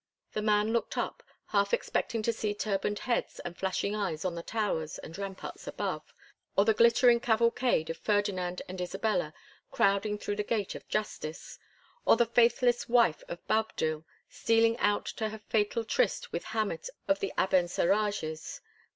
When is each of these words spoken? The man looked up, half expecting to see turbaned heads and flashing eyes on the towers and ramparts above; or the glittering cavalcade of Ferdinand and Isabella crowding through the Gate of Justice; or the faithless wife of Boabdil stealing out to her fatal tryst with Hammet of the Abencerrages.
The 0.33 0.41
man 0.41 0.73
looked 0.73 0.97
up, 0.97 1.21
half 1.49 1.75
expecting 1.75 2.23
to 2.23 2.33
see 2.33 2.55
turbaned 2.55 2.97
heads 2.97 3.39
and 3.41 3.55
flashing 3.55 3.95
eyes 3.95 4.25
on 4.25 4.33
the 4.33 4.41
towers 4.41 4.97
and 4.97 5.15
ramparts 5.15 5.67
above; 5.67 6.11
or 6.57 6.65
the 6.65 6.73
glittering 6.73 7.19
cavalcade 7.19 7.87
of 7.91 7.97
Ferdinand 7.99 8.63
and 8.67 8.81
Isabella 8.81 9.31
crowding 9.69 10.17
through 10.17 10.37
the 10.37 10.43
Gate 10.43 10.73
of 10.73 10.87
Justice; 10.87 11.59
or 12.03 12.15
the 12.17 12.25
faithless 12.25 12.89
wife 12.89 13.21
of 13.27 13.45
Boabdil 13.45 14.03
stealing 14.27 14.75
out 14.79 15.05
to 15.05 15.29
her 15.29 15.37
fatal 15.49 15.83
tryst 15.83 16.31
with 16.31 16.45
Hammet 16.45 16.89
of 17.07 17.19
the 17.19 17.31
Abencerrages. 17.37 18.59